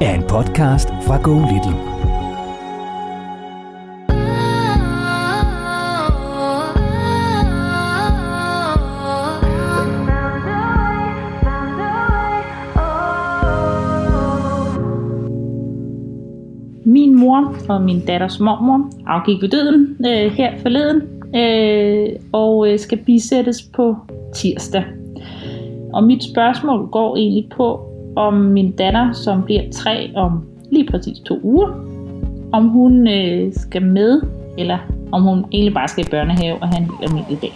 [0.00, 1.76] er en podcast fra Go Little.
[16.84, 21.02] Min mor og min datters mormor afgik ved døden øh, her forleden
[21.36, 23.96] øh, og øh, skal bisættes på
[24.34, 24.84] tirsdag.
[25.92, 31.18] Og mit spørgsmål går egentlig på, om min datter, som bliver tre om lige præcis
[31.18, 31.68] to uger,
[32.52, 34.22] om hun øh, skal med,
[34.58, 34.78] eller
[35.12, 37.52] om hun egentlig bare skal i børnehave og have en helt almindelig dag.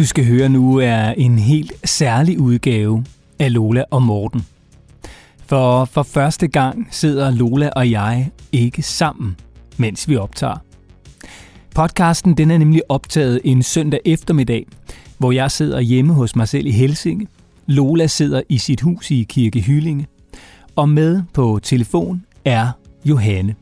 [0.00, 3.04] Du skal høre nu, er en helt særlig udgave
[3.38, 4.46] af Lola og Morten.
[5.46, 9.36] For for første gang sidder Lola og jeg ikke sammen,
[9.76, 10.56] mens vi optager.
[11.74, 14.66] Podcasten den er nemlig optaget en søndag eftermiddag,
[15.18, 17.26] hvor jeg sidder hjemme hos mig selv i Helsinge.
[17.66, 20.06] Lola sidder i sit hus i Kirke Hyllinge.
[20.76, 22.70] Og med på telefon er
[23.04, 23.54] Johanne.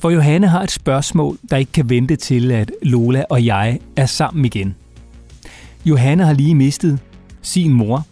[0.00, 4.06] For Johanne har et spørgsmål, der ikke kan vente til, at Lola og jeg er
[4.06, 4.74] sammen igen.
[5.88, 6.98] Johanne har lige mistet
[7.42, 8.06] sin mor,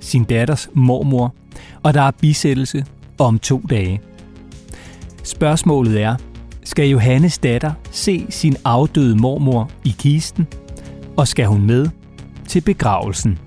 [0.00, 1.34] sin datters mormor,
[1.82, 2.84] og der er bisættelse
[3.18, 4.00] om to dage.
[5.24, 6.16] Spørgsmålet er,
[6.64, 10.46] skal Johannes datter se sin afdøde mormor i kisten,
[11.16, 11.88] og skal hun med
[12.48, 13.38] til begravelsen?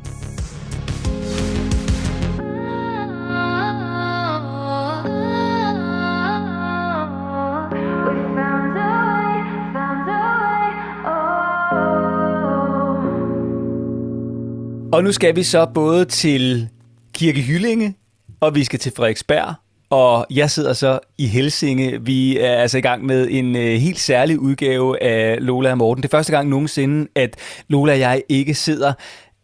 [14.93, 16.69] Og nu skal vi så både til
[17.13, 17.95] Kirke Hyllinge,
[18.39, 19.53] og vi skal til Frederiksberg,
[19.89, 22.01] og jeg sidder så i Helsinge.
[22.01, 26.03] Vi er altså i gang med en øh, helt særlig udgave af Lola og Morten.
[26.03, 27.35] Det er første gang nogensinde, at
[27.67, 28.93] Lola og jeg ikke sidder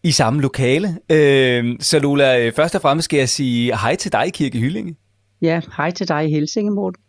[0.04, 0.98] i samme lokale.
[1.12, 4.96] Øh, så Lola, øh, først og fremmest skal jeg sige hej til dig, Kirke Hyllinge.
[5.42, 7.02] Ja, hej til dig i Helsinge, Morten.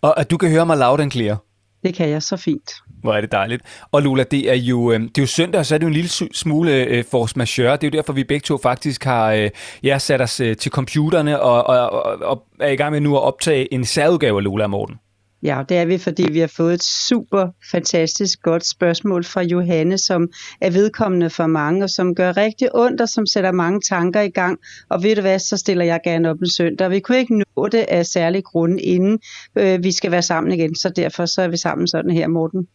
[0.00, 1.47] Og at du kan høre mig loud and clear.
[1.82, 2.70] Det kan jeg så fint.
[3.02, 3.62] Hvor er det dejligt.
[3.92, 5.94] Og Lola, det er jo, øhm, det er jo søndag, så er det jo en
[5.94, 7.72] lille smule øh, force majeure.
[7.76, 9.50] Det er jo derfor, vi begge to faktisk har øh,
[9.82, 13.16] ja, sat os øh, til computerne og, og, og, og er i gang med nu
[13.16, 14.96] at optage en særudgave af Lola og Morten.
[15.42, 19.98] Ja, det er vi, fordi vi har fået et super fantastisk godt spørgsmål fra Johanne,
[19.98, 20.28] som
[20.60, 24.28] er vedkommende for mange, og som gør rigtig ondt, og som sætter mange tanker i
[24.28, 24.58] gang.
[24.88, 26.90] Og ved du hvad, så stiller jeg gerne op en søndag.
[26.90, 29.18] Vi kunne ikke nå det af særlig grunde, inden
[29.56, 32.68] øh, vi skal være sammen igen, så derfor så er vi sammen sådan her, Morten.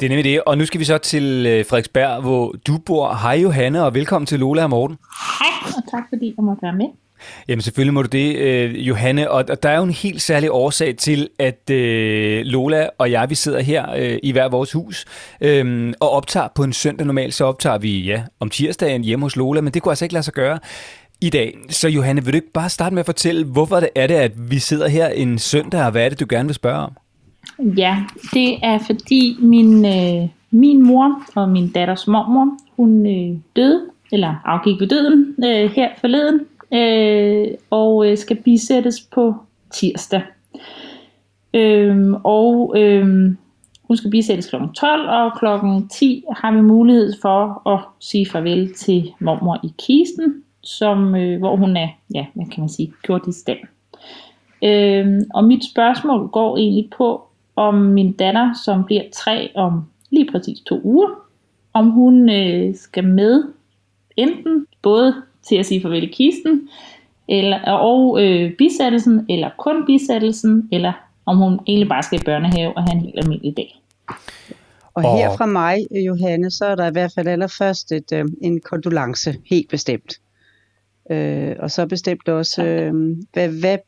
[0.00, 3.14] Det er nemlig det, og nu skal vi så til øh, Frederiksberg, hvor du bor.
[3.14, 4.96] Hej Johanne, og velkommen til Lola og Morten.
[5.40, 7.05] Hej, og tak fordi jeg måtte være med.
[7.48, 10.50] Jamen selvfølgelig må du det, øh, Johanne, og og der er jo en helt særlig
[10.52, 15.04] årsag til, at øh, Lola og jeg, vi sidder her øh, i hver vores hus
[15.40, 17.06] øh, og optager på en søndag.
[17.06, 20.12] Normalt så optager vi ja, om tirsdagen hjemme hos Lola, men det kunne altså ikke
[20.12, 20.58] lade sig gøre
[21.20, 21.58] i dag.
[21.70, 24.50] Så Johanne, vil du ikke bare starte med at fortælle, hvorfor det er det, at
[24.50, 26.92] vi sidder her en søndag, og hvad er det, du gerne vil spørge om?
[27.76, 27.96] Ja,
[28.32, 33.82] det er fordi min, øh, min mor og min datters mormor, hun øh, døde,
[34.12, 36.40] eller afgik ved døden øh, her forleden,
[36.72, 39.34] øh, og øh, skal bisættes på
[39.70, 40.22] tirsdag.
[41.54, 43.36] Øhm, og øhm,
[43.82, 44.56] hun skal bisættes kl.
[44.76, 45.46] 12, og kl.
[45.92, 51.56] 10 har vi mulighed for at sige farvel til mormor i kisten, som, øh, hvor
[51.56, 53.58] hun er, ja, hvad kan man sige, gjort i stand.
[54.64, 57.22] Øhm, og mit spørgsmål går egentlig på,
[57.56, 61.08] om min datter, som bliver tre om lige præcis to uger,
[61.72, 63.44] om hun øh, skal med
[64.16, 65.14] enten både
[65.48, 66.68] til at sige farvel i kisten,
[67.28, 70.92] eller, og øh, bisættelsen, eller kun bisættelsen, eller
[71.26, 73.80] om hun egentlig bare skal i børnehave og have en helt almindelig dag.
[74.94, 78.24] Og Og- her fra mig, Johanne, så er der i hvert fald allerførst et, øh,
[78.42, 80.12] en kondolence, helt bestemt.
[81.10, 82.92] Øh, og så bestemt også, øh,
[83.32, 83.78] hvad, hvad,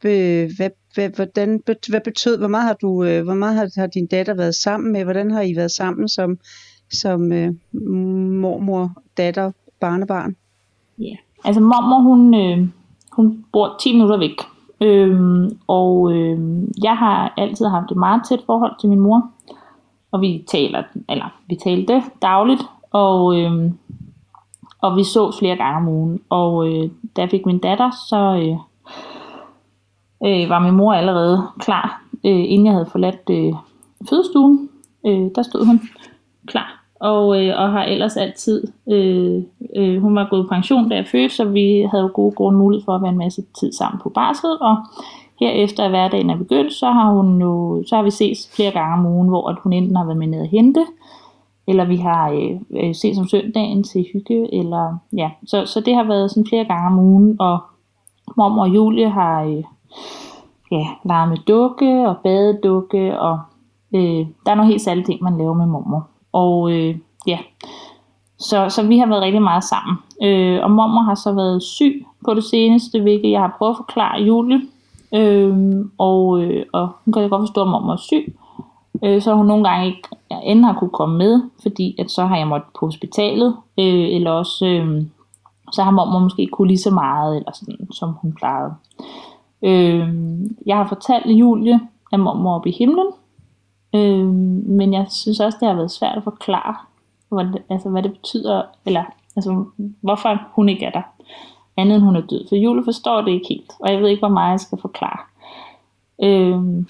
[0.57, 4.07] hvad, hvad, hvordan, hvad betød, hvor meget har du, øh, hvor meget har, har din
[4.07, 6.39] datter været sammen med, hvordan har I været sammen som,
[6.91, 7.55] som øh,
[8.31, 10.37] mormor, datter, barnebarn?
[10.99, 11.15] Ja.
[11.45, 12.69] Altså mormor, hun, øh,
[13.13, 14.41] hun bor 10 minutter væk.
[14.81, 16.39] Øhm, og øh,
[16.83, 19.31] jeg har altid haft et meget tæt forhold til min mor.
[20.13, 23.73] Og vi taler, eller vi talte dagligt, og, øh,
[24.81, 26.21] og vi så flere gange om ugen.
[26.29, 28.59] Og øh, da jeg fik min datter, så øh,
[30.43, 33.53] øh, var min mor allerede klar, øh, inden jeg havde forladt øh,
[34.09, 34.69] fødestuen.
[35.07, 35.81] Øh, der stod hun
[36.47, 39.43] klar, og, øh, og har ellers altid, øh,
[39.77, 42.59] øh, hun var gået på pension, da jeg fødte, så vi havde jo gode grunde
[42.59, 44.77] mulighed for at være en masse tid sammen på barsel, og
[45.41, 48.95] herefter at hverdagen er begyndt, så har, hun jo, så har vi ses flere gange
[48.95, 50.87] om ugen, hvor at hun enten har været med ned at hente,
[51.69, 55.95] eller vi har øh, øh ses om søndagen til hygge, eller ja, så, så det
[55.95, 57.59] har været sådan flere gange om ugen, og
[58.37, 59.65] mormor og Julie har øh,
[60.73, 63.39] ja, leget med dukke og badedukke, og
[63.95, 66.09] øh, der er nogle helt særlige ting, man laver med mormor.
[66.33, 66.97] Og øh,
[67.27, 67.39] ja,
[68.39, 69.97] så, så vi har været rigtig meget sammen.
[70.23, 73.77] Øh, og mormor har så været syg på det seneste, hvilket jeg har prøvet at
[73.77, 74.61] forklare Julie.
[75.15, 78.37] Øh, og, øh, og hun kan godt forstå, at mormor er syg.
[79.05, 80.03] Øh, så hun nogle gange ikke
[80.43, 84.31] enten har kunne komme med, fordi at så har jeg måttet på hospitalet, øh, eller
[84.31, 85.03] også øh,
[85.73, 88.75] så har mormor måske ikke kunne lige så meget, eller sådan, som hun plejede.
[89.63, 90.09] Øh,
[90.67, 91.81] jeg har fortalt Julie,
[92.13, 93.07] at mormor er oppe i himlen,
[93.95, 94.27] øh,
[94.67, 96.75] men jeg synes også, det har været svært at forklare,
[97.29, 99.05] hvad det, altså, hvad det betyder, eller
[99.37, 99.65] altså,
[100.01, 101.03] hvorfor hun ikke er der,
[101.77, 102.49] andet end hun er død.
[102.49, 105.19] For Julie forstår det ikke helt, og jeg ved ikke, hvor meget jeg skal forklare.
[106.23, 106.85] Øh,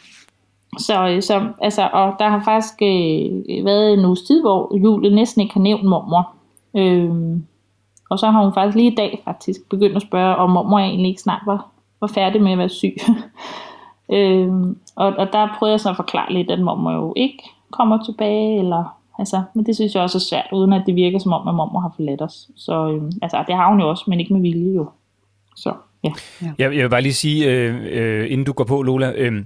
[0.79, 5.43] så, så, altså, og der har faktisk øh, været en uges tid, hvor Julie næsten
[5.43, 6.35] ikke har nævnt mormor.
[6.77, 7.41] Øh,
[8.11, 11.09] og så har hun faktisk lige i dag faktisk begyndt at spørge, om mormor egentlig
[11.09, 11.71] ikke snart var,
[12.01, 12.97] var færdig med at være syg.
[14.13, 18.05] øhm, og, og der prøver jeg så at forklare lidt, at mormor jo ikke kommer
[18.05, 21.33] tilbage, eller, altså, men det synes jeg også er svært, uden at det virker som
[21.33, 22.49] om, at mormor har forladt os.
[22.57, 24.89] Så øhm, altså, det har hun jo også, men ikke med vilje jo.
[25.57, 25.73] Så
[26.05, 26.11] ja.
[26.43, 29.45] Jeg, jeg vil bare lige sige, øh, øh, inden du går på, Lola, øh,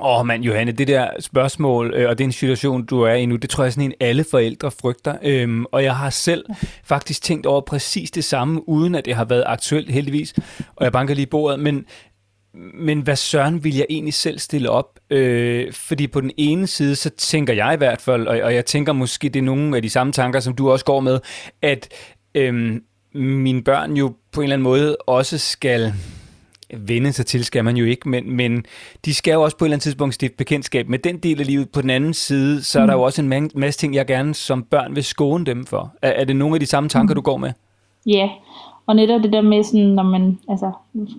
[0.00, 3.36] Åh oh, mand, Johanne, det der spørgsmål øh, og den situation, du er i nu,
[3.36, 5.14] det tror jeg sådan en, alle forældre frygter.
[5.22, 6.44] Øhm, og jeg har selv
[6.84, 10.34] faktisk tænkt over præcis det samme, uden at det har været aktuelt heldigvis.
[10.76, 11.84] Og jeg banker lige bordet, men,
[12.54, 14.98] men hvad søren vil jeg egentlig selv stille op?
[15.10, 18.66] Øh, fordi på den ene side, så tænker jeg i hvert fald, og, og jeg
[18.66, 21.20] tænker måske, det er nogle af de samme tanker, som du også går med,
[21.62, 21.88] at
[22.34, 22.80] øh,
[23.14, 25.92] mine børn jo på en eller anden måde også skal
[26.76, 28.64] vende sig til, skal man jo ikke, men, men
[29.04, 31.46] de skal jo også på et eller andet tidspunkt stifte bekendtskab med den del af
[31.46, 31.68] livet.
[31.70, 34.62] På den anden side, så er der jo også en masse ting, jeg gerne som
[34.62, 35.94] børn vil skåne dem for.
[36.02, 37.52] Er, er det nogle af de samme tanker, du går med?
[38.06, 38.28] Ja,
[38.86, 40.72] og netop det der med sådan, når man, altså,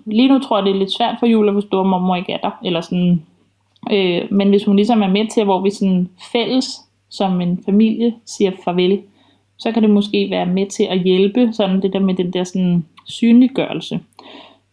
[0.06, 2.32] lige nu tror jeg, det er lidt svært for Julia, at forstå, at mormor ikke
[2.32, 3.22] er der, eller sådan,
[3.92, 6.80] øh, men hvis hun ligesom er med til, hvor vi sådan fælles,
[7.10, 9.02] som en familie, siger farvel,
[9.58, 12.44] så kan det måske være med til at hjælpe, sådan det der med den der
[12.44, 14.00] sådan synliggørelse.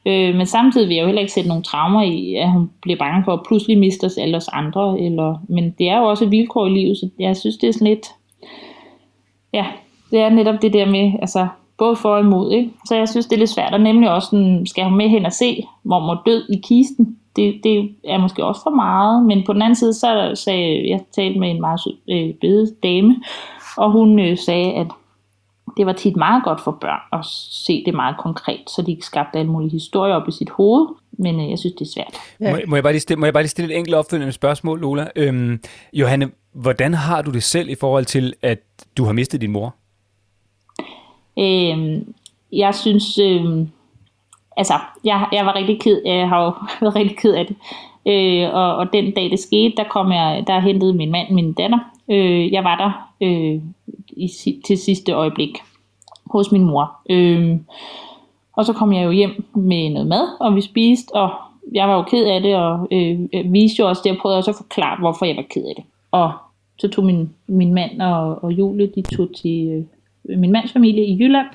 [0.06, 2.98] Øh, men samtidig vil jeg jo heller ikke sætte nogle traumer i, at hun bliver
[2.98, 5.00] bange for at pludselig miste os alle os andre.
[5.00, 7.74] Eller, men det er jo også et vilkår i livet, så jeg synes, det er
[7.74, 8.08] sådan lidt...
[9.54, 9.66] Ja,
[10.12, 11.48] det er netop det der med, altså
[11.78, 12.72] både for og imod, ikke?
[12.86, 15.26] Så jeg synes, det er lidt svært, og nemlig også sådan, skal hun med hen
[15.26, 17.18] og se, hvor mor død i kisten?
[17.36, 21.00] Det, det er måske også for meget, men på den anden side, så sagde jeg
[21.16, 23.16] talte med en meget sød øh, bede dame,
[23.78, 24.88] og hun øh, sagde, at
[25.78, 29.06] det var tit meget godt for børn at se det meget konkret, så de ikke
[29.06, 30.88] skabte alle mulige historier op i sit hoved.
[31.12, 32.16] Men øh, jeg synes, det er svært.
[32.40, 32.52] Ja.
[32.52, 34.80] Må, må, jeg bare lige stille, må jeg bare lige stille et enkelt opfølgende spørgsmål,
[34.80, 35.08] Lola?
[35.16, 35.60] Øhm,
[35.94, 38.60] Johanne, hvordan har du det selv i forhold til, at
[38.98, 39.76] du har mistet din mor?
[41.40, 42.02] Øh,
[42.52, 43.68] jeg synes, øh,
[44.58, 44.74] altså,
[45.04, 47.56] jeg, jeg var rigtig ked, jeg har jo været rigtig ked af det.
[48.06, 51.54] Øh, og, og den dag det skete, der kom jeg, der hentede min mand min
[51.54, 51.80] datter.
[52.12, 53.62] Øh, jeg var der øh,
[54.10, 54.30] i,
[54.66, 55.58] til sidste øjeblik
[56.26, 56.92] hos min mor.
[57.10, 57.58] Øh,
[58.54, 61.30] og så kom jeg jo hjem med noget mad, og vi spiste, og
[61.72, 64.38] jeg var jo ked af det, og øh, øh viste jo også det, og prøvede
[64.38, 65.84] også at forklare, hvorfor jeg var ked af det.
[66.12, 66.32] Og
[66.78, 69.84] så tog min, min mand og, og Julie, de tog til øh,
[70.24, 71.48] min mands familie i Jylland,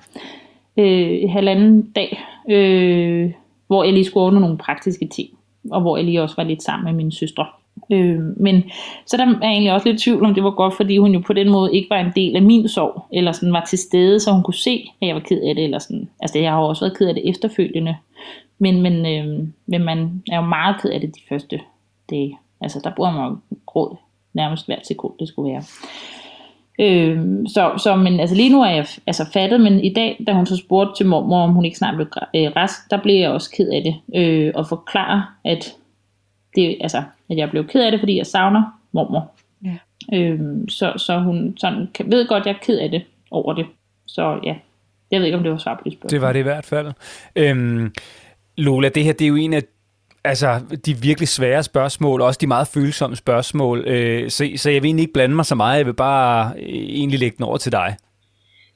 [0.76, 3.32] øh, halvanden dag, øh,
[3.66, 5.28] hvor jeg lige skulle ordne nogle praktiske ting,
[5.70, 7.46] og hvor jeg lige også var lidt sammen med mine søstre.
[7.92, 8.64] Øh, men
[9.06, 11.22] så der er jeg egentlig også lidt tvivl om, det var godt, fordi hun jo
[11.26, 14.20] på den måde ikke var en del af min sorg, eller sådan var til stede,
[14.20, 16.08] så hun kunne se, at jeg var ked af det, eller sådan.
[16.20, 17.96] Altså jeg har jo også været ked af det efterfølgende,
[18.58, 21.60] men, men, øh, men man er jo meget ked af det de første
[22.10, 22.38] dage.
[22.60, 23.96] Altså der bruger man jo gråd
[24.34, 25.62] nærmest hvert sekund, det skulle være.
[26.78, 27.18] Øh,
[27.48, 30.46] så, så, men altså lige nu er jeg altså fattet, men i dag, da hun
[30.46, 32.06] så spurgte til mormor, om hun ikke snart blev
[32.36, 35.74] øh, rask, der blev jeg også ked af det, øh, og forklare, at,
[36.56, 39.30] det, altså, at jeg blev ked af det, fordi jeg savner mormor.
[39.64, 39.76] Ja.
[40.12, 43.52] Øh, så, så hun sådan, kan, ved godt, at jeg er ked af det over
[43.52, 43.66] det.
[44.06, 44.54] Så ja,
[45.10, 46.10] jeg ved ikke, om det var svar på det spørgsmål.
[46.10, 46.92] Det var det i hvert fald.
[47.36, 47.92] Øhm,
[48.56, 49.62] Lola, det her det er jo en af
[50.26, 53.84] altså, de virkelig svære spørgsmål, og også de meget følsomme spørgsmål.
[53.86, 55.78] Øh, så, så jeg vil egentlig ikke blande mig så meget.
[55.78, 57.96] Jeg vil bare øh, egentlig lægge den over til dig.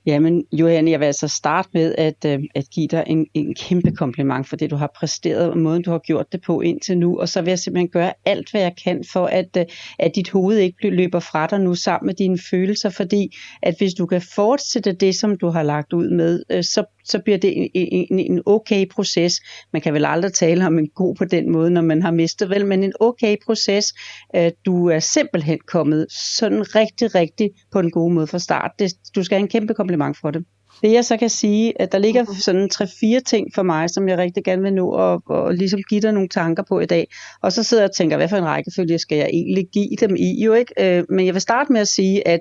[0.07, 3.91] Jamen, Johanne, jeg vil altså starte med at, øh, at give dig en, en kæmpe
[3.91, 7.19] kompliment for det, du har præsteret, og måden, du har gjort det på indtil nu.
[7.19, 9.65] Og så vil jeg simpelthen gøre alt, hvad jeg kan for, at, øh,
[9.99, 13.95] at dit hoved ikke løber fra dig nu sammen med dine følelser, fordi at hvis
[13.95, 17.57] du kan fortsætte det, som du har lagt ud med, øh, så, så bliver det
[17.57, 19.41] en, en, en okay proces.
[19.73, 22.51] Man kan vel aldrig tale om en god på den måde, når man har mistet
[22.51, 23.93] vel, men en okay proces.
[24.37, 28.71] Øh, du er simpelthen kommet sådan rigtig, rigtig på en god måde fra start.
[28.79, 29.90] Det, du skal have en kæmpe kompliment
[30.21, 30.45] for det.
[30.83, 34.19] Det jeg så kan sige, at der ligger sådan tre-fire ting for mig, som jeg
[34.19, 37.09] rigtig gerne vil nå at, at ligesom give dig nogle tanker på i dag.
[37.43, 40.17] Og så sidder jeg og tænker, hvad for en rækkefølge skal jeg egentlig give dem
[40.17, 40.45] i?
[40.45, 40.99] Jo, ikke?
[40.99, 42.41] Øh, Men jeg vil starte med at sige, at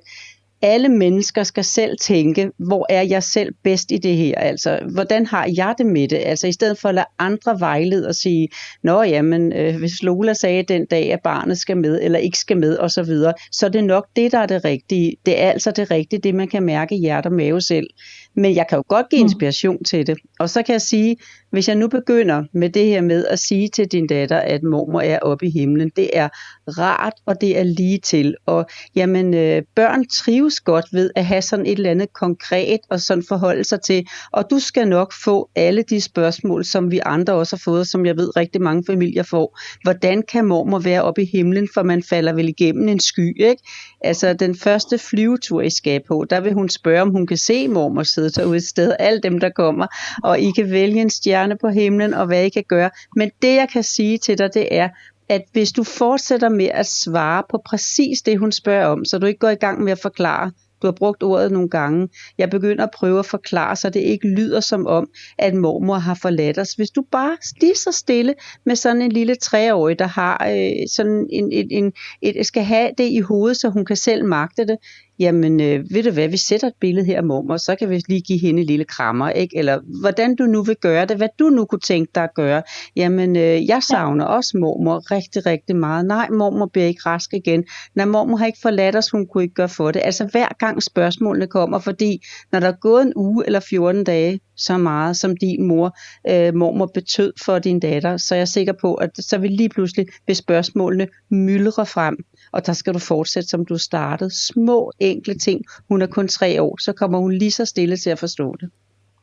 [0.61, 4.35] alle mennesker skal selv tænke, hvor er jeg selv bedst i det her?
[4.35, 6.21] Altså, hvordan har jeg det med det?
[6.25, 8.49] Altså, i stedet for at lade andre vejlede og sige,
[8.83, 12.57] nå jamen, øh, hvis Lola sagde den dag, at barnet skal med, eller ikke skal
[12.57, 15.15] med, og så videre, så er det nok det, der er det rigtige.
[15.25, 17.87] Det er altså det rigtige, det man kan mærke i hjerte og mave selv.
[18.35, 19.83] Men jeg kan jo godt give inspiration mm.
[19.83, 20.17] til det.
[20.39, 21.17] Og så kan jeg sige,
[21.51, 25.01] hvis jeg nu begynder med det her med at sige til din datter, at mormor
[25.01, 26.29] er oppe i himlen, det er
[26.67, 28.35] rart, og det er lige til.
[28.45, 32.99] Og jamen, øh, børn trives godt ved at have sådan et eller andet konkret og
[32.99, 34.07] sådan forholde sig til.
[34.31, 38.05] Og du skal nok få alle de spørgsmål, som vi andre også har fået, som
[38.05, 39.59] jeg ved rigtig mange familier får.
[39.83, 43.63] Hvordan kan mormor være oppe i himlen, for man falder vel igennem en sky, ikke?
[44.01, 47.67] Altså den første flyvetur i skal på, der vil hun spørge, om hun kan se
[47.67, 49.87] mormor sidde derude et alle dem der kommer,
[50.23, 52.89] og I kan vælge en stjerne på himlen, og hvad I kan gøre.
[53.15, 54.89] Men det jeg kan sige til dig, det er,
[55.29, 59.25] at hvis du fortsætter med at svare på præcis det, hun spørger om, så du
[59.25, 62.09] ikke går i gang med at forklare, du har brugt ordet nogle gange.
[62.37, 66.13] Jeg begynder at prøve at forklare, så det ikke lyder som om, at mormor har
[66.13, 66.73] forladt os.
[66.73, 68.35] Hvis du bare lige så stille
[68.65, 72.91] med sådan en lille treårig, der har øh, sådan en, en, en, et, skal have
[72.97, 74.77] det i hovedet, så hun kan selv magte det,
[75.19, 78.03] jamen øh, ved du hvad, vi sætter et billede her af mormor, så kan vi
[78.07, 79.57] lige give hende en lille krammer, ikke?
[79.57, 82.61] Eller hvordan du nu vil gøre det, hvad du nu kunne tænke dig at gøre.
[82.95, 84.31] Jamen, øh, jeg savner ja.
[84.31, 86.05] også mormor rigtig, rigtig meget.
[86.05, 87.63] Nej, mormor bliver ikke rask igen.
[87.95, 90.01] Nej, mormor har ikke forladt os, hun kunne ikke gøre for det.
[90.05, 94.39] Altså hver gang spørgsmålene kommer, fordi når der er gået en uge eller 14 dage,
[94.59, 95.97] så meget som din mor,
[96.29, 99.69] øh, mormor betød for din datter, så er jeg sikker på, at så vil lige
[99.69, 102.17] pludselig vil spørgsmålene myldre frem,
[102.51, 104.29] og der skal du fortsætte, som du startede.
[104.35, 105.65] Små, enkle ting.
[105.89, 108.69] Hun er kun tre år, så kommer hun lige så stille til at forstå det.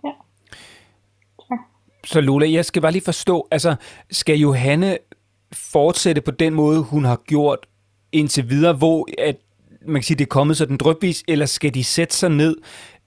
[0.05, 0.11] Ja.
[2.05, 3.77] Så Lola, jeg skal bare lige forstå, altså
[4.11, 4.99] skal Johanne
[5.53, 7.67] fortsætte på den måde, hun har gjort
[8.13, 9.37] indtil videre, hvor at,
[9.87, 12.57] man kan sige, det er kommet sådan drøbvis, eller skal de sætte sig ned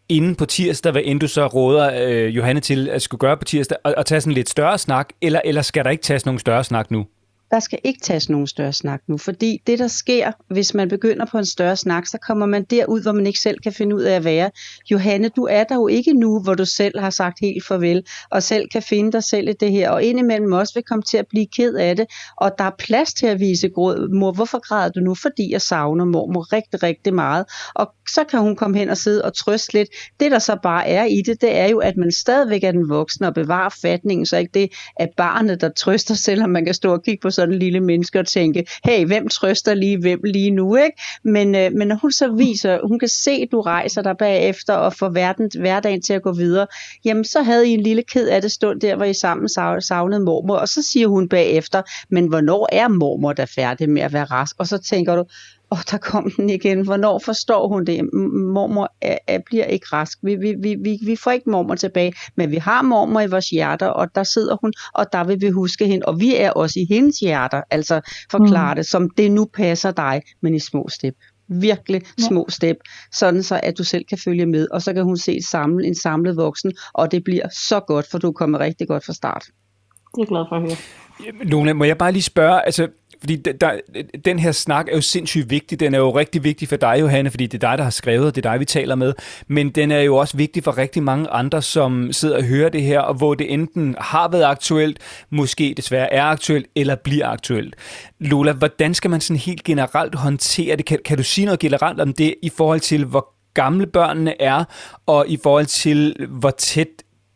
[0.09, 3.43] inden på tirsdag, hvad end du så råder øh, Johanne til at skulle gøre på
[3.43, 6.39] tirsdag, og, og tage sådan lidt større snak, eller, eller skal der ikke tages nogen
[6.39, 7.05] større snak nu?
[7.51, 11.25] Der skal ikke tages nogen større snak nu, fordi det der sker, hvis man begynder
[11.25, 14.01] på en større snak, så kommer man derud, hvor man ikke selv kan finde ud
[14.01, 14.51] af at være.
[14.91, 18.43] Johanne, du er der jo ikke nu, hvor du selv har sagt helt farvel, og
[18.43, 21.27] selv kan finde dig selv i det her, og indimellem også vil komme til at
[21.29, 22.05] blive ked af det,
[22.37, 24.13] og der er plads til at vise gråd.
[24.13, 25.15] Mor, hvorfor græder du nu?
[25.15, 27.45] Fordi jeg savner mormor rigtig, rigtig meget.
[27.75, 29.89] Og så kan hun komme hen og sidde og trøste lidt.
[30.19, 32.89] Det der så bare er i det, det er jo, at man stadigvæk er den
[32.89, 36.93] voksne og bevarer fatningen, så ikke det er barnet, der trøster, selvom man kan stå
[36.93, 40.51] og kigge på sådan en lille menneske og tænke, hey, hvem trøster lige hvem lige
[40.51, 41.01] nu, ikke?
[41.24, 44.74] Men, øh, men når hun så viser, hun kan se, at du rejser dig bagefter
[44.74, 46.67] og får verden, hverdagen til at gå videre,
[47.05, 49.50] jamen så havde I en lille ked af det stund der, hvor I sammen
[49.81, 54.13] savnede mormor, og så siger hun bagefter, men hvornår er mormor der færdig med at
[54.13, 54.55] være rask?
[54.60, 55.25] Og så tænker du,
[55.69, 56.81] og der kom den igen.
[56.81, 58.13] Hvornår forstår hun det?
[58.53, 60.17] Mormor er, er, bliver ikke rask.
[60.23, 63.49] Vi, vi, vi, vi, vi får ikke mormor tilbage, men vi har mormor i vores
[63.49, 66.05] hjerter, og der sidder hun, og der vil vi huske hende.
[66.05, 67.61] Og vi er også i hendes hjerter.
[67.71, 68.75] Altså forklare mm.
[68.75, 71.13] det, som det nu passer dig, men i små step
[71.51, 72.51] virkelig små ja.
[72.51, 72.77] step,
[73.11, 75.95] sådan så at du selv kan følge med, og så kan hun se samle, en
[75.95, 79.43] samlet voksen, og det bliver så godt, for du kommer rigtig godt fra start.
[79.43, 79.51] Det
[80.17, 80.77] er jeg glad for at høre.
[81.43, 82.88] Lone, må jeg bare lige spørge, altså
[83.19, 83.79] fordi der, der,
[84.25, 85.79] den her snak er jo sindssygt vigtig.
[85.79, 88.27] Den er jo rigtig vigtig for dig, Johanne, fordi det er dig, der har skrevet,
[88.27, 89.13] og det er dig, vi taler med.
[89.47, 92.81] Men den er jo også vigtig for rigtig mange andre, som sidder og hører det
[92.81, 94.99] her, og hvor det enten har været aktuelt,
[95.29, 97.75] måske desværre er aktuelt, eller bliver aktuelt.
[98.19, 100.85] Lola, hvordan skal man sådan helt generelt håndtere det?
[100.85, 104.63] Kan, kan du sige noget generelt om det i forhold til, hvor gamle børnene er,
[105.05, 106.88] og i forhold til, hvor tæt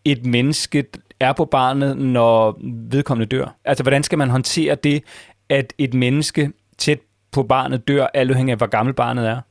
[0.05, 0.85] et menneske
[1.19, 2.59] er på barnet, når
[2.89, 3.55] vedkommende dør?
[3.65, 5.03] Altså, hvordan skal man håndtere det,
[5.49, 6.99] at et menneske tæt
[7.31, 9.41] på barnet dør, alt afhængig af, hvor gammel barnet er?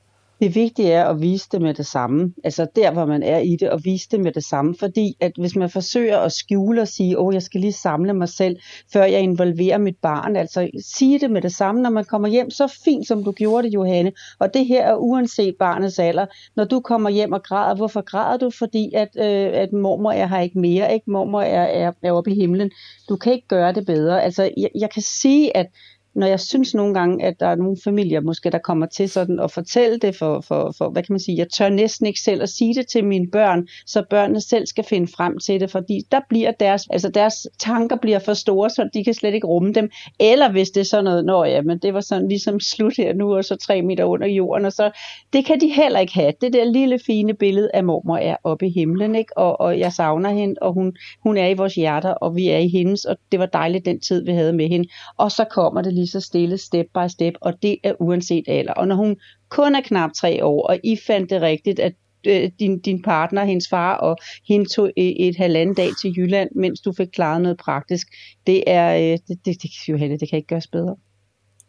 [0.42, 2.32] Det vigtige er at vise det med det samme.
[2.44, 4.74] Altså der, hvor man er i det, og vise det med det samme.
[4.78, 8.28] Fordi at hvis man forsøger at skjule og sige, åh, jeg skal lige samle mig
[8.28, 8.56] selv,
[8.92, 10.36] før jeg involverer mit barn.
[10.36, 12.50] Altså sige det med det samme, når man kommer hjem.
[12.50, 14.12] Så fint, som du gjorde det, Johanne.
[14.38, 16.26] Og det her er uanset barnets alder.
[16.56, 18.50] Når du kommer hjem og græder, hvorfor græder du?
[18.50, 20.94] Fordi at, øh, at mormor er her ikke mere.
[20.94, 21.10] Ikke?
[21.10, 22.70] Mormor er, er, er oppe i himlen.
[23.08, 24.22] Du kan ikke gøre det bedre.
[24.22, 25.66] Altså jeg, jeg kan sige, at
[26.14, 29.40] når jeg synes nogle gange, at der er nogle familier måske, der kommer til sådan
[29.40, 32.42] at fortælle det for, for, for, hvad kan man sige, jeg tør næsten ikke selv
[32.42, 36.00] at sige det til mine børn, så børnene selv skal finde frem til det, fordi
[36.12, 39.72] der bliver deres, altså deres tanker bliver for store, så de kan slet ikke rumme
[39.72, 39.90] dem.
[40.20, 43.14] Eller hvis det er sådan noget, nå ja, men det var sådan ligesom slut her
[43.14, 44.90] nu, og så tre meter under jorden, og så,
[45.32, 46.32] det kan de heller ikke have.
[46.40, 49.38] Det der lille fine billede af mormor er oppe i himlen, ikke?
[49.38, 52.58] Og, og jeg savner hende, og hun, hun er i vores hjerter, og vi er
[52.58, 54.88] i hendes, og det var dejligt den tid, vi havde med hende.
[55.18, 58.72] Og så kommer det lige så stille, step by step, og det er uanset alder.
[58.72, 59.16] Og når hun
[59.48, 61.92] kun er knap tre år, og I fandt det rigtigt, at
[62.26, 64.16] øh, din, din partner, hendes far og
[64.48, 68.06] hende tog et, et halvanden dag til Jylland, mens du fik klaret noget praktisk.
[68.46, 70.96] Det er, øh, det, det, det, Johanne, det kan ikke gøres bedre.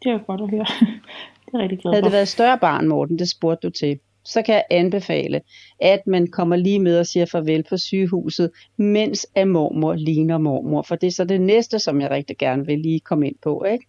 [0.04, 0.66] Det er godt at høre.
[1.46, 2.06] det er rigtig glad Havde for.
[2.06, 5.40] det været et større barn, Morten, det spurgte du til, så kan jeg anbefale,
[5.80, 10.82] at man kommer lige med og siger farvel på sygehuset, mens at mormor ligner mormor.
[10.82, 13.64] For det er så det næste, som jeg rigtig gerne vil lige komme ind på.
[13.64, 13.86] Ikke?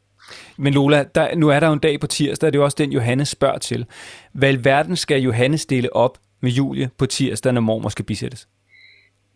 [0.58, 2.66] Men Lola, der, nu er der jo en dag på tirsdag, og det er jo
[2.66, 3.86] også den, Johannes spørger til.
[4.34, 8.48] Hvad verden skal Johannes stille op med Julie på tirsdag, når mormor skal bisættes?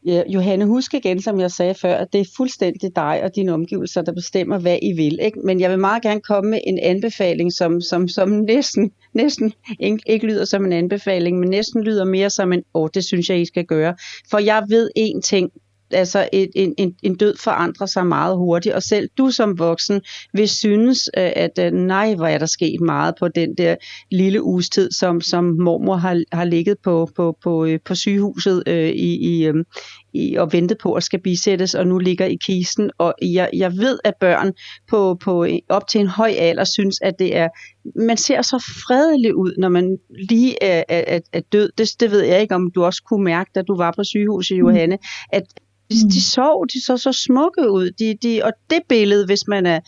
[0.05, 3.54] Ja, Johanne, husk igen, som jeg sagde før, at det er fuldstændig dig og dine
[3.54, 5.19] omgivelser, der bestemmer, hvad I vil.
[5.21, 5.39] Ikke?
[5.39, 9.99] Men jeg vil meget gerne komme med en anbefaling, som, som, som næsten, næsten ikke,
[10.08, 13.41] ikke lyder som en anbefaling, men næsten lyder mere som en, åh, det synes jeg,
[13.41, 13.95] I skal gøre.
[14.32, 15.52] For jeg ved én ting,
[15.91, 20.02] altså et, en, en, en død forandrer sig meget hurtigt, og selv du som voksen
[20.34, 23.75] vil synes, øh, at øh, nej, hvor er der sket meget på den der
[24.12, 28.63] lille uges tid, som, som mormor har, har ligget på, på, på, øh, på sygehuset
[28.67, 29.52] øh, i, i,
[30.13, 32.91] i, og ventet på at skal bisættes, og nu ligger i kisten.
[32.97, 34.54] Og jeg, jeg ved, at børn
[34.89, 37.47] på, på op til en høj alder synes, at det er,
[37.95, 39.97] man ser så fredelig ud, når man
[40.30, 41.71] lige er, er, er død.
[41.78, 44.60] Det, det ved jeg ikke, om du også kunne mærke, da du var på sygehuset,
[44.60, 44.97] Johanne,
[45.34, 45.43] at
[45.89, 47.91] de, de sov, de så så smukke ud.
[47.91, 49.80] De, de, og det billede, hvis man er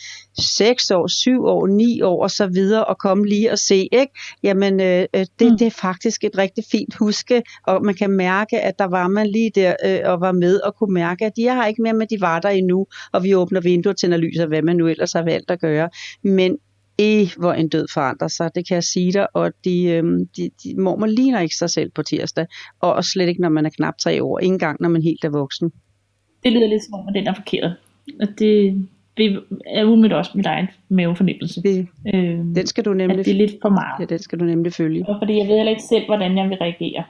[0.41, 4.13] 6 år, 7 år, 9 år og så videre, og komme lige og se, ikke?
[4.43, 5.57] jamen øh, øh, det, Mm.
[5.57, 9.27] det er faktisk et rigtig fint huske, og man kan mærke, at der var man
[9.27, 11.93] lige der øh, og var med, og kunne mærke, at de er her ikke mere,
[11.93, 14.87] men de var der endnu, og vi åbner vinduer, tænder lys, og hvad man nu
[14.87, 15.89] ellers har valgt at gøre.
[16.23, 16.57] Men
[16.99, 20.49] eh, hvor en død forandrer sig, det kan jeg sige dig, og de, øhm, de,
[20.63, 22.45] de mormor ligner ikke sig selv på tirsdag,
[22.81, 25.23] og, og slet ikke, når man er knap tre år, ikke engang, når man helt
[25.23, 25.71] er voksen.
[26.43, 27.71] Det lyder lidt som om, at den er forkert.
[28.21, 31.61] Og det, det er umiddelbart også mit egen mavefornemmelse.
[31.63, 33.99] Det, Øh, den skal du at nemlig, det er lidt for meget.
[33.99, 35.09] ja, den skal du nemlig følge.
[35.09, 37.03] Og fordi jeg ved heller ikke selv, hvordan jeg vil reagere.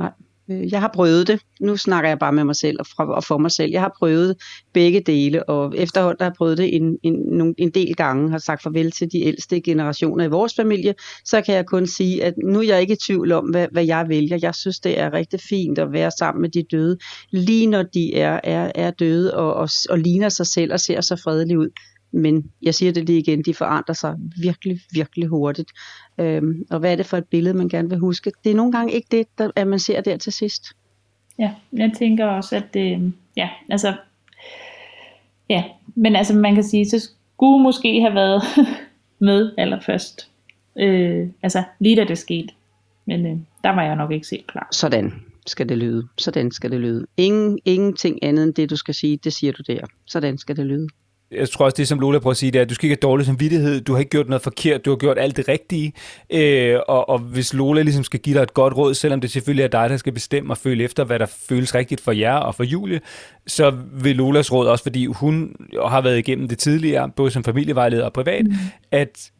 [0.00, 0.06] Øh,
[0.50, 1.40] Øh, jeg har prøvet det.
[1.60, 3.70] Nu snakker jeg bare med mig selv og, fra, og for mig selv.
[3.70, 4.36] Jeg har prøvet
[4.72, 8.62] begge dele, og efterhånden har jeg prøvet det en, en, en del gange, har sagt
[8.62, 12.58] farvel til de ældste generationer i vores familie, så kan jeg kun sige, at nu
[12.58, 14.38] er jeg ikke i tvivl om, hvad, hvad jeg vælger.
[14.42, 16.98] Jeg synes, det er rigtig fint at være sammen med de døde,
[17.30, 21.00] lige når de er, er, er døde og, og, og ligner sig selv og ser
[21.00, 21.68] så fredelige ud.
[22.12, 25.70] Men jeg siger det lige igen, de forandrer sig virkelig, virkelig hurtigt.
[26.20, 28.32] Øhm, og hvad er det for et billede, man gerne vil huske?
[28.44, 30.64] Det er nogle gange ikke det, der, at man ser der til sidst.
[31.38, 33.94] Ja, jeg tænker også, at det, ja, altså,
[35.50, 38.42] ja, men altså man kan sige, så skulle måske have været
[39.28, 40.30] med allerførst,
[40.78, 42.48] øh, altså lige da det skete,
[43.06, 44.68] men øh, der var jeg nok ikke selv klar.
[44.72, 45.12] Sådan
[45.46, 46.08] skal det lyde.
[46.18, 47.06] Sådan skal det lyde.
[47.16, 49.80] Ingen, ingenting andet end det, du skal sige, det siger du der.
[50.06, 50.88] Sådan skal det lyde.
[51.32, 52.92] Jeg tror også, det som Lola prøver at sige, det er, at du skal ikke
[53.02, 55.92] have dårlig samvittighed, du har ikke gjort noget forkert, du har gjort alt det rigtige,
[56.30, 59.64] øh, og, og hvis Lola ligesom skal give dig et godt råd, selvom det selvfølgelig
[59.64, 62.54] er dig, der skal bestemme og føle efter, hvad der føles rigtigt for jer og
[62.54, 63.00] for Julie,
[63.46, 65.56] så vil Lolas råd også, fordi hun
[65.88, 68.54] har været igennem det tidligere, både som familievejleder og privat, mm.
[68.90, 69.30] at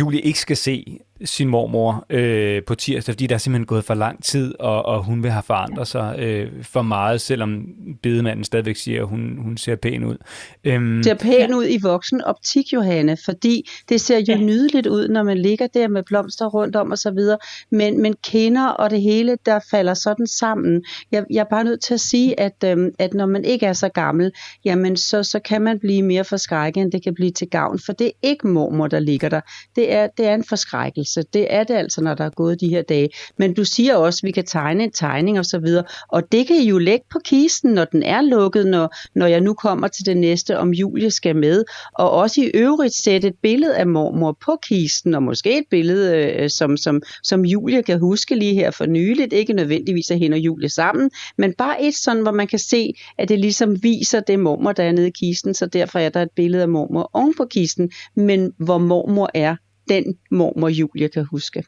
[0.00, 3.94] Julie ikke skal se, sin mormor øh, på tirsdag, fordi der er simpelthen gået for
[3.94, 7.66] lang tid, og, og hun vil have forandret sig øh, for meget, selvom
[8.02, 10.16] bedemanden stadigvæk siger, at hun, hun ser pæn ud.
[10.64, 14.36] Øhm, ser pæn ud i voksen optik, Johanne, fordi det ser jo Ja.
[14.36, 17.38] nydeligt ud, når man ligger der med blomster rundt om og så videre,
[17.70, 20.84] men, men kinder og det hele, der falder sådan sammen.
[21.12, 23.72] Jeg, jeg er bare nødt til at sige, at, øhm, at når man ikke er
[23.72, 24.32] så gammel,
[24.64, 27.92] jamen så, så kan man blive mere forskrækket, end det kan blive til gavn, for
[27.92, 29.40] det er ikke mormor, der ligger der.
[29.76, 31.05] Det er, det er en forskrækkelse.
[31.06, 33.08] Så Det er det altså, når der er gået de her dage.
[33.38, 36.46] Men du siger også, at vi kan tegne en tegning og så videre, og det
[36.46, 39.88] kan I jo lægge på kisten, når den er lukket, når, når jeg nu kommer
[39.88, 41.64] til det næste, om Julie skal med,
[41.94, 46.16] og også i øvrigt sætte et billede af mormor på kisten, og måske et billede,
[46.16, 50.34] øh, som, som, som Julie kan huske lige her for nyligt, ikke nødvendigvis at hende
[50.34, 54.20] og Julie sammen, men bare et sådan, hvor man kan se, at det ligesom viser
[54.20, 57.10] det mormor, der er nede i kisten, så derfor er der et billede af mormor
[57.12, 59.56] oven på kisten, men hvor mormor er
[59.88, 61.64] den mormor, Julie kan huske.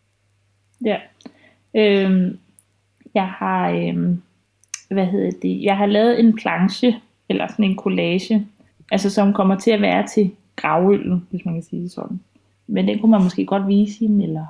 [0.85, 0.96] Ja.
[1.76, 2.38] Øhm,
[3.14, 4.22] jeg har, øhm,
[4.90, 8.46] hvad hedder det, jeg har lavet en planche, eller sådan en collage,
[8.90, 12.20] altså som kommer til at være til gravøllen, hvis man kan sige det sådan.
[12.66, 14.44] Men den kunne man måske godt vise hende, eller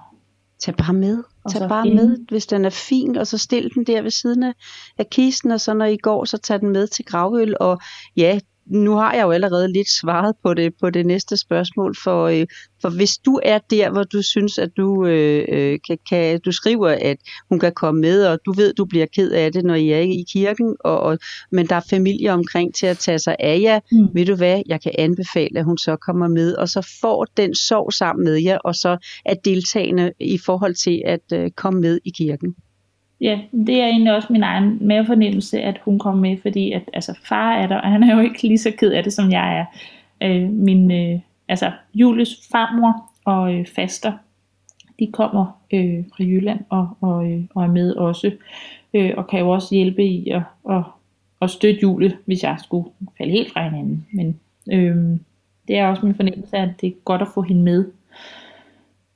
[0.58, 1.24] Tag bare med.
[1.44, 4.10] Og Tag bare finde- med, hvis den er fin, og så stil den der ved
[4.10, 4.52] siden af,
[4.98, 7.56] af kisten, og så når I går, så tag den med til gravøl.
[7.60, 7.78] Og
[8.16, 8.38] ja,
[8.70, 12.46] nu har jeg jo allerede lidt svaret på det, på det næste spørgsmål, for, øh,
[12.82, 16.52] for hvis du er der, hvor du synes, at du øh, øh, kan, kan, du
[16.52, 17.16] skriver, at
[17.48, 19.98] hun kan komme med, og du ved, du bliver ked af det, når I er
[19.98, 21.18] i kirken, og, og,
[21.52, 24.08] men der er familie omkring til at tage sig af jer, Mm.
[24.14, 27.54] ved du hvad, jeg kan anbefale, at hun så kommer med, og så får den
[27.54, 32.00] sorg sammen med jer, og så er deltagende i forhold til at øh, komme med
[32.04, 32.54] i kirken.
[33.20, 37.18] Ja, det er egentlig også min egen mavefornemmelse, at hun kom med, fordi at, altså,
[37.24, 39.58] far er der, og han er jo ikke lige så ked af det, som jeg
[39.58, 39.64] er.
[40.22, 44.12] Øh, min, øh, altså, Julies farmor og øh, faster,
[44.98, 48.30] de kommer øh, fra Jylland og, og, øh, og er med også,
[48.94, 50.82] øh, og kan jo også hjælpe i at, at,
[51.42, 54.06] at støtte Julie, hvis jeg skulle falde helt fra hinanden.
[54.12, 54.40] Men
[54.72, 55.18] øh,
[55.68, 57.84] det er også min fornemmelse, at det er godt at få hende med.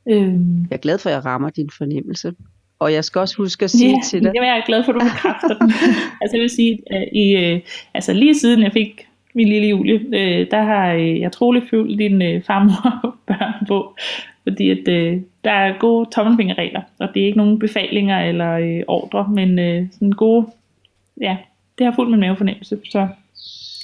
[0.06, 0.34] Øh,
[0.70, 2.34] Jeg er glad for, at jeg rammer din fornemmelse.
[2.82, 4.92] Og jeg skal også huske at sige Ja, til dig, det er jeg glad for,
[4.92, 5.72] at du bekræfter den.
[6.20, 6.78] altså jeg vil sige,
[7.12, 7.60] i, øh,
[7.94, 11.98] altså lige siden jeg fik min lille Julie, øh, der har øh, jeg troligt følt
[11.98, 13.96] din øh, farmor og børn på,
[14.42, 18.82] fordi at, øh, der er gode tommelfingerregler, og det er ikke nogen befalinger eller øh,
[18.88, 20.46] ordre, men øh, sådan gode,
[21.20, 21.36] ja,
[21.78, 23.08] det har fulgt min mavefornemmelse, så,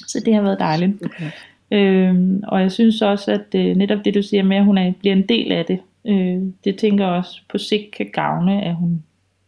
[0.07, 0.93] så det har været dejligt.
[1.05, 1.31] Okay.
[1.71, 4.91] Øhm, og jeg synes også, at øh, netop det du siger med, at hun er,
[4.99, 8.75] bliver en del af det, øh, det tænker jeg også på sigt kan gavne, at
[8.75, 9.03] hun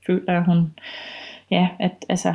[0.08, 0.74] føler, at hun,
[1.52, 2.34] ja, at altså,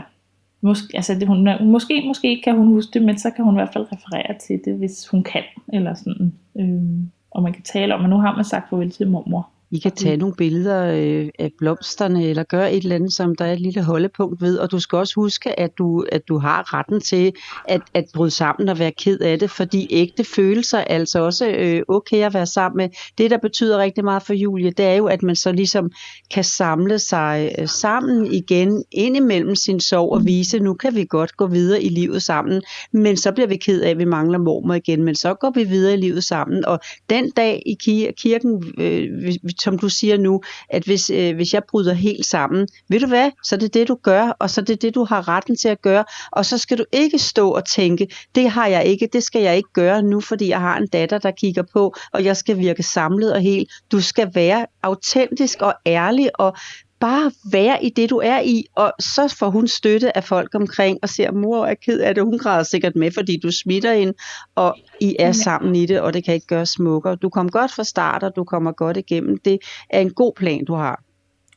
[0.61, 3.59] måske, altså det, hun, måske, måske kan hun huske det, men så kan hun i
[3.59, 6.35] hvert fald referere til det, hvis hun kan, eller sådan.
[6.59, 9.51] Øh, og man kan tale om, at nu har man sagt farvel til mormor.
[9.71, 13.45] I kan tage nogle billeder øh, af blomsterne, eller gøre et eller andet, som der
[13.45, 14.59] er et lille holdepunkt ved.
[14.59, 17.33] Og du skal også huske, at du, at du har retten til
[17.69, 21.49] at, at bryde sammen og være ked af det, fordi ægte følelser er altså også
[21.49, 22.89] øh, okay at være sammen med.
[23.19, 25.91] Det, der betyder rigtig meget for Julie, det er jo, at man så ligesom
[26.35, 31.05] kan samle sig øh, sammen igen ind imellem sin sorg og vise, nu kan vi
[31.05, 34.39] godt gå videre i livet sammen, men så bliver vi ked af, at vi mangler
[34.39, 36.65] mormor igen, men så går vi videre i livet sammen.
[36.65, 36.79] Og
[37.11, 37.75] den dag i
[38.17, 40.41] kirken, øh, som du siger nu,
[40.71, 43.89] at hvis, øh, hvis jeg bryder helt sammen, ved du hvad, så er det det,
[43.89, 46.59] du gør, og så er det det, du har retten til at gøre, og så
[46.59, 50.03] skal du ikke stå og tænke, det har jeg ikke, det skal jeg ikke gøre
[50.03, 53.41] nu, fordi jeg har en datter, der kigger på, og jeg skal virke samlet og
[53.41, 53.71] helt.
[53.93, 56.57] Du skal være autentisk og ærlig, og
[57.01, 60.99] bare være i det, du er i, og så får hun støtte af folk omkring,
[61.03, 64.13] og ser, mor er ked af det, hun græder sikkert med, fordi du smitter hende,
[64.55, 67.17] og I er sammen i det, og det kan ikke gøre smukkere.
[67.17, 69.39] Du kom godt fra start, og du kommer godt igennem.
[69.39, 69.59] Det
[69.91, 71.03] er en god plan, du har.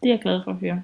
[0.03, 0.81] Det er jeg glad for at høre.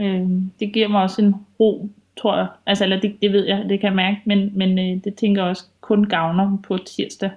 [0.00, 2.46] Øhm, det giver mig også en ro, tror jeg.
[2.66, 5.42] Altså, eller det, det ved jeg, det kan jeg mærke, men, men øh, det tænker
[5.42, 7.30] jeg også kun gavner på tirsdag,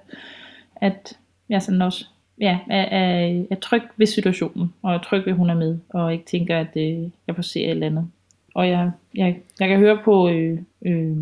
[0.76, 2.06] at jeg sådan også
[2.40, 5.78] ja, er, er, er tryg ved situationen, og er tryg ved, at hun er med,
[5.88, 8.10] og ikke tænker, at øh, jeg får se et eller andet.
[8.54, 11.16] Og jeg, jeg, jeg kan høre på øh, øh,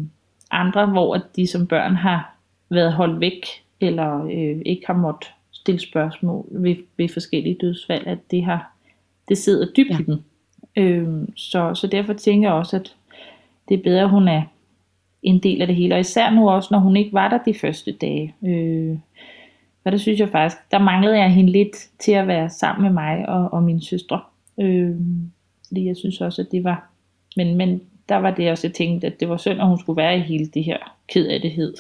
[0.51, 2.37] andre, hvor at de som børn har
[2.71, 3.47] været holdt væk,
[3.81, 8.73] eller øh, ikke har måttet stille spørgsmål ved, ved forskellige dødsfald, at det har
[9.29, 9.99] det sidder dybt Ja.
[9.99, 10.23] i dem.
[10.77, 12.95] Øhm, så, så derfor tænker jeg også, at
[13.69, 14.43] det er bedre, at hun er
[15.23, 15.95] en del af det hele.
[15.95, 18.35] Og især nu også, når hun ikke var der de første dage.
[18.47, 18.97] Øh,
[19.89, 22.93] og det synes jeg faktisk, der manglede jeg hende lidt til at være sammen med
[22.93, 24.21] mig og, og mine søstre.
[24.61, 24.91] Øh,
[25.67, 26.91] fordi jeg synes også, at det var...
[27.37, 29.97] Men, men der var det også, jeg tænkte, at det var synd, at hun skulle
[29.97, 31.75] være i hele det her ked af det hed.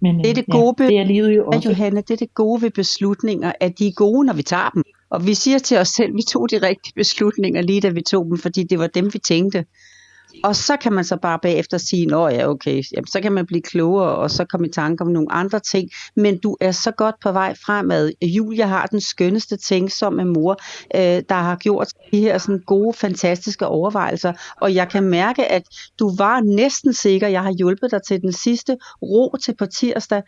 [0.00, 1.68] Men Det er det gode ja, det er livet jo også.
[1.68, 4.82] Johanne, det er det gode ved beslutninger, at de er gode, når vi tager dem.
[5.10, 8.24] Og vi siger til os selv, vi tog de rigtige beslutninger lige da vi tog
[8.24, 9.64] dem, fordi det var dem, vi tænkte.
[10.44, 13.46] Og så kan man så bare bagefter sige, nå ja, okay, Jamen, så kan man
[13.46, 15.90] blive klogere, og så komme i tanke om nogle andre ting.
[16.16, 18.12] Men du er så godt på vej fremad.
[18.22, 20.56] Julia har den skønneste ting som en mor,
[20.94, 24.32] øh, der har gjort de her sådan gode, fantastiske overvejelser.
[24.60, 25.62] Og jeg kan mærke, at
[25.98, 30.22] du var næsten sikker, jeg har hjulpet dig til den sidste ro til på tirsdag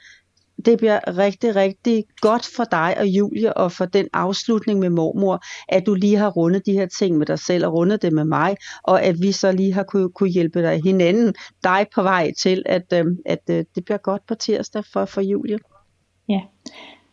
[0.67, 5.43] det bliver rigtig, rigtig godt for dig og Julie, og for den afslutning med mormor,
[5.69, 8.25] at du lige har rundet de her ting med dig selv, og rundet det med
[8.25, 12.33] mig, og at vi så lige har kunne, kunne hjælpe dig hinanden, dig på vej
[12.39, 15.59] til, at, øh, at øh, det bliver godt på tirsdag for, for Julie.
[16.29, 16.41] Ja.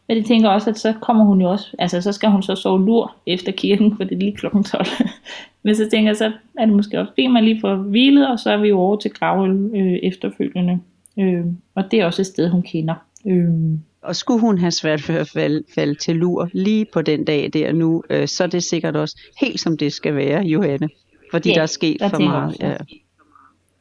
[0.07, 2.55] Men det tænker også, at så kommer hun jo også, altså så skal hun så
[2.55, 4.85] sove lur efter kirken, for det er lige klokken 12.
[5.63, 8.29] Men så tænker jeg, så er det måske også fint, at man lige får hvilet,
[8.29, 10.79] og så er vi jo over til Gravøl øh, efterfølgende.
[11.19, 12.95] Øh, og det er også et sted, hun kender.
[13.27, 17.25] Øh, Og skulle hun have svært ved at falde, falde til lur lige på den
[17.25, 20.89] dag der nu, øh, så er det sikkert også helt som det skal være, Johanne.
[21.31, 22.57] Fordi Ja, der er sket der for meget.
[22.59, 22.75] Ja.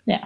[0.06, 0.18] ja.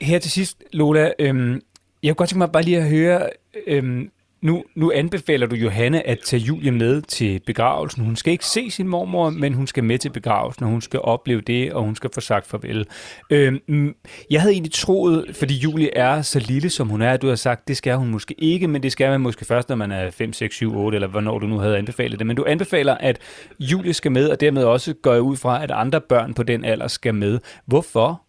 [0.00, 1.60] Her til sidst, Lola, øhm,
[2.02, 3.28] jeg kunne godt tænke mig bare lige at høre,
[3.66, 4.10] øhm,
[4.42, 8.04] nu, nu anbefaler du Johanne at tage Julie med til begravelsen.
[8.04, 11.00] Hun skal ikke se sin mormor, men hun skal med til begravelsen, og hun skal
[11.00, 12.86] opleve det, og hun skal få sagt farvel.
[13.30, 13.94] Øhm,
[14.30, 17.34] jeg havde egentlig troet, fordi Julie er så lille, som hun er, at du har
[17.34, 20.10] sagt, det skal hun måske ikke, men det skal man måske først, når man er
[20.10, 22.26] 5, 6, 7, 8, eller hvornår du nu havde anbefalet det.
[22.26, 23.18] Men du anbefaler, at
[23.58, 26.64] Julie skal med, og dermed også går jeg ud fra, at andre børn på den
[26.64, 27.38] alder skal med.
[27.66, 28.22] Hvorfor?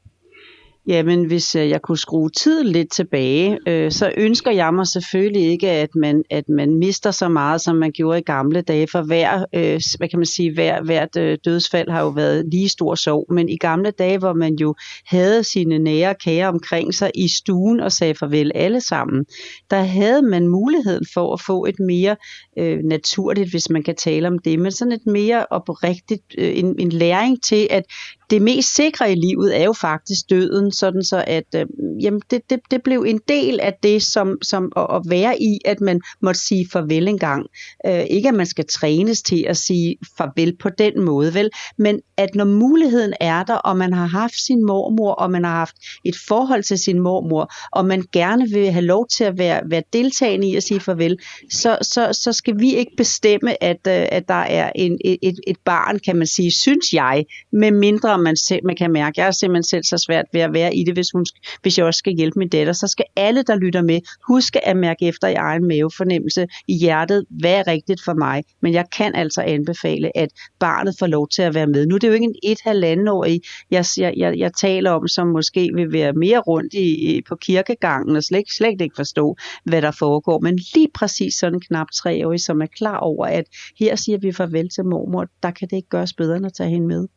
[0.87, 5.41] Jamen, hvis øh, jeg kunne skrue tiden lidt tilbage, øh, så ønsker jeg mig selvfølgelig
[5.41, 8.87] ikke, at man, at man mister så meget, som man gjorde i gamle dage.
[8.91, 12.69] For hver, øh, hvad kan man sige, hver, hvert øh, dødsfald har jo været lige
[12.69, 13.33] stor sorg.
[13.33, 17.79] Men i gamle dage, hvor man jo havde sine nære kære omkring sig i stuen
[17.79, 19.25] og sagde farvel alle sammen,
[19.69, 22.15] der havde man muligheden for at få et mere
[22.57, 26.75] øh, naturligt, hvis man kan tale om det, men sådan et mere oprigtigt, øh, en,
[26.79, 27.83] en læring til, at
[28.31, 31.65] det mest sikre i livet er jo faktisk døden, sådan så at øh,
[32.01, 35.59] jamen det, det, det blev en del af det, som, som at, at være i,
[35.65, 37.45] at man måtte sige farvel engang.
[37.87, 41.99] Øh, ikke at man skal trænes til at sige farvel på den måde, vel, men
[42.17, 45.75] at når muligheden er der, og man har haft sin mormor, og man har haft
[46.05, 49.83] et forhold til sin mormor, og man gerne vil have lov til at være, være
[49.93, 51.17] deltagende i at sige farvel,
[51.51, 55.57] så, så, så skal vi ikke bestemme, at, øh, at der er en, et, et
[55.65, 59.13] barn, kan man sige, synes jeg, med mindre man selv man kan mærke.
[59.17, 61.25] Jeg har simpelthen selv så svært ved at være i det, hvis, hun,
[61.61, 62.73] hvis jeg også skal hjælpe min datter.
[62.73, 67.25] Så skal alle, der lytter med, huske at mærke efter i egen mavefornemmelse i hjertet,
[67.29, 68.43] hvad er rigtigt for mig.
[68.61, 70.29] Men jeg kan altså anbefale, at
[70.59, 71.85] barnet får lov til at være med.
[71.85, 73.39] Nu er det jo ikke en et-halvanden år, i,
[73.71, 78.15] jeg, jeg, jeg, jeg taler om, som måske vil være mere rundt i, på kirkegangen
[78.15, 80.39] og slet, slet ikke forstå, hvad der foregår.
[80.39, 83.45] Men lige præcis sådan knap treårig, som er klar over, at
[83.79, 86.69] her siger vi farvel til mormor, der kan det ikke gøres bedre end at tage
[86.69, 87.07] hende med.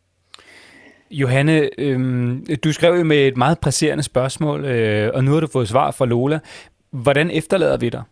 [1.11, 5.47] Johanne, øhm, du skrev jo med et meget presserende spørgsmål, øh, og nu har du
[5.47, 6.39] fået svar fra Lola.
[6.91, 8.03] Hvordan efterlader vi dig?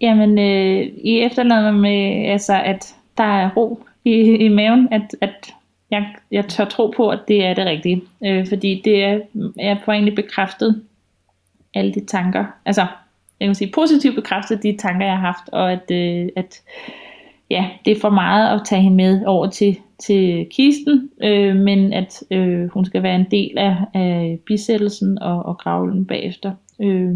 [0.00, 5.16] Jamen, øh, I efterlader mig med, altså, at der er ro i, i maven, at,
[5.20, 5.52] at
[5.90, 8.02] jeg, jeg tør tro på, at det er det rigtige.
[8.24, 9.20] Øh, fordi det er,
[9.56, 10.82] jeg får egentlig bekræftet
[11.74, 12.86] alle de tanker, altså,
[13.40, 16.62] jeg kan sige positivt bekræftet de tanker, jeg har haft, og at, øh, at
[17.50, 21.92] ja, det er for meget at tage hende med over til, til kisten, øh, men
[21.92, 26.52] at øh, hun skal være en del af, af bisættelsen og, og gravlen bagefter.
[26.80, 27.14] Øh,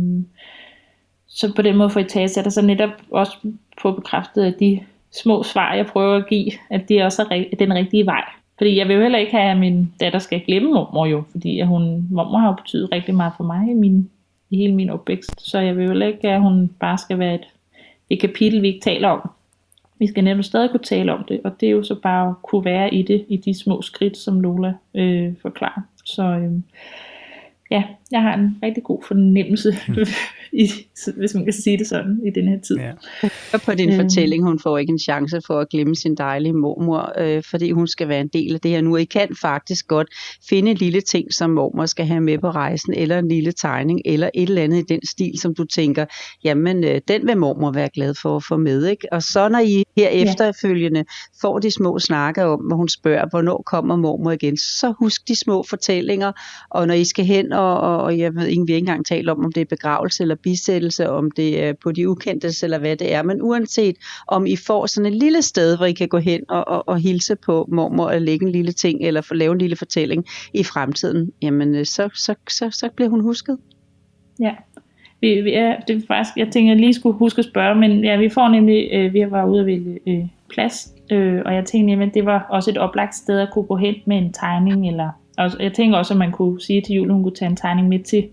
[1.27, 3.33] så på den måde får I taget sig så netop også
[3.83, 4.81] på bekræftet, at de
[5.23, 8.25] små svar, jeg prøver at give, at det også er den rigtige vej.
[8.59, 11.59] Fordi jeg vil jo heller ikke have, at min datter skal glemme mormor jo, fordi
[11.61, 14.11] at hun, mormor har jo betydet rigtig meget for mig i, min,
[14.51, 15.51] i hele min opvækst.
[15.51, 17.47] Så jeg vil jo heller ikke, at hun bare skal være et,
[18.11, 19.31] et kapitel, vi ikke taler om.
[19.99, 22.35] Vi skal netop stadig kunne tale om det, og det er jo så bare at
[22.43, 25.81] kunne være i det, i de små skridt, som Lola øh, forklarer.
[26.05, 26.53] Så øh,
[27.71, 29.77] ja, jeg har en rigtig god fornemmelse,
[30.53, 30.71] i,
[31.17, 32.77] hvis man kan sige det sådan, i den her tid.
[32.77, 32.93] Ja.
[33.55, 34.01] Og på din Øhm.
[34.01, 37.87] fortælling, hun får ikke en chance for at glemme sin dejlige mormor, øh, fordi hun
[37.87, 38.97] skal være en del af det her nu.
[38.97, 40.09] I kan faktisk godt
[40.49, 44.01] finde en lille ting, som mormor skal have med på rejsen, eller en lille tegning,
[44.05, 46.05] eller et eller andet i den stil, som du tænker,
[46.45, 48.87] jamen øh, den vil mormor være glad for at få med.
[48.87, 49.13] Ikke?
[49.13, 50.23] Og så når I her Ja.
[50.23, 51.05] efterfølgende
[51.41, 55.35] får de små snakke om, hvor hun spørger, hvornår kommer mormor igen, så husk de
[55.45, 56.33] små fortællinger,
[56.71, 59.07] og når I skal hen, og, og, og jeg ved ikke, vi har ikke engang
[59.07, 62.79] talt om, om det er begravelse eller bisættelse, om det er på de ukendte eller
[62.79, 63.97] hvad det er, men uanset
[64.29, 66.99] om I får sådan et lille sted, hvor I kan gå hen og, og, og
[66.99, 70.65] hilse på mormor og lægge en lille ting, eller få lave en lille fortælling i
[70.65, 73.59] fremtiden, jamen øh, så, så, så, så bliver hun husket.
[74.41, 74.53] Ja.
[75.21, 78.05] Vi, vi er, det er faktisk, jeg tænker, jeg lige skulle huske at spørge, men
[78.05, 80.95] ja, vi får nemlig, øh, vi har været ude at vælge øh, plads.
[81.13, 83.95] Øh, og jeg tænkte, at det var også et oplagt sted at kunne gå hen
[84.07, 84.89] med en tegning.
[84.89, 87.51] Eller, og jeg tænker også, at man kunne sige til Julie, at hun kunne tage
[87.51, 88.29] en tegning med til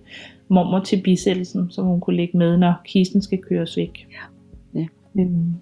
[0.47, 4.07] mormor til bisættelsen, som hun kunne lægge med, når kisten skal køres væk.
[4.11, 4.79] Ja.
[4.79, 4.85] Ja.
[5.21, 5.53] Øhm,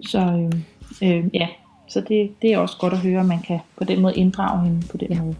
[0.00, 0.52] så øh,
[1.10, 1.48] øh, ja,
[1.88, 4.64] så det, det er også godt at høre, at man kan på den måde inddrage
[4.64, 5.22] hende på den ja.
[5.22, 5.34] måde.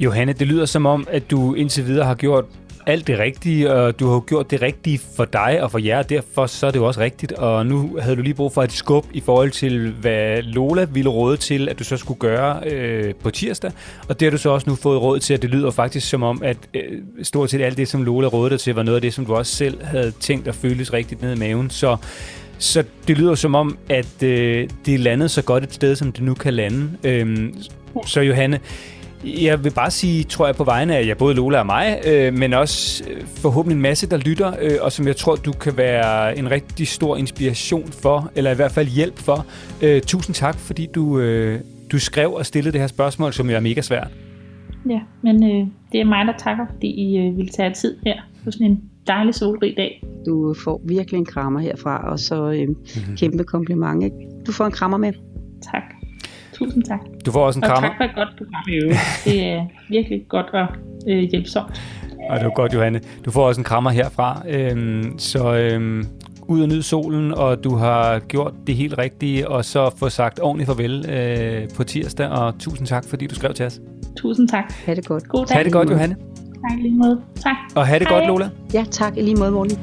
[0.00, 2.44] Johanne, det lyder som om, at du indtil videre har gjort
[2.88, 5.98] alt det rigtige, og du har jo gjort det rigtige for dig og for jer,
[5.98, 7.32] og derfor så er det jo også rigtigt.
[7.32, 11.10] Og nu havde du lige brug for et skub i forhold til, hvad Lola ville
[11.10, 13.72] råde til, at du så skulle gøre øh, på tirsdag.
[14.08, 16.22] Og det har du så også nu fået råd til, at det lyder faktisk som
[16.22, 16.82] om, at øh,
[17.22, 19.34] stort set alt det, som Lola rådede dig til, var noget af det, som du
[19.34, 21.70] også selv havde tænkt at føles rigtigt ned i maven.
[21.70, 21.96] Så
[22.58, 26.12] så det lyder som om, at øh, det er landet så godt et sted, som
[26.12, 26.90] det nu kan lande.
[27.04, 27.54] Øhm,
[28.06, 28.60] så Johanne,
[29.24, 32.34] jeg vil bare sige, tror jeg på vegne af ja, både Lola og mig, øh,
[32.34, 35.76] men også øh, forhåbentlig en masse, der lytter, øh, og som jeg tror, du kan
[35.76, 39.46] være en rigtig stor inspiration for, eller i hvert fald hjælp for.
[39.82, 41.60] Øh, tusind tak, fordi du, øh,
[41.92, 44.08] du skrev og stillede det her spørgsmål, som jo er mega svært.
[44.88, 48.16] Ja, men øh, det er mig, der takker, fordi I øh, ville tage tid her
[48.44, 50.04] på sådan en dejlig solrig dag.
[50.26, 53.16] Du får virkelig en krammer herfra, og så øh, mm-hmm.
[53.16, 54.04] kæmpe kompliment.
[54.04, 54.16] Ikke?
[54.46, 55.12] Du får en krammer med.
[55.72, 55.97] Tak.
[56.58, 57.00] Tusind tak.
[57.26, 57.88] Du får også en Og krammer.
[57.88, 58.98] tak for et godt program i øvrigt.
[59.24, 60.66] Det er virkelig godt og
[61.08, 61.82] øh, hjælpsomt.
[62.30, 63.00] Og det var godt, Johanne.
[63.24, 64.42] Du får også en krammer herfra.
[64.48, 66.06] Øhm, så øhm,
[66.48, 70.40] ud og nyd solen, og du har gjort det helt rigtige, og så få sagt
[70.42, 73.80] ordentligt farvel øh, på tirsdag, og tusind tak, fordi du skrev til os.
[74.16, 74.72] Tusind tak.
[74.86, 75.28] Ha' det godt.
[75.28, 75.56] God dag.
[75.56, 76.16] Ha' det godt, Johanne.
[76.70, 77.20] Tak lige måde.
[77.36, 77.56] Tak.
[77.76, 78.18] Og ha' det Hej.
[78.18, 78.48] godt, Lola.
[78.74, 79.16] Ja, tak.
[79.16, 79.78] I lige måde, Morten.